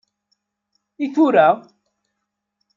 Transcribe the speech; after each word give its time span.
I 1.07 1.11
tura? 1.13 1.45